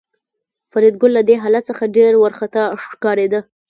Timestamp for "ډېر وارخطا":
1.97-2.63